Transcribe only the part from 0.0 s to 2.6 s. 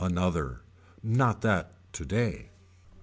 Another. Not that today.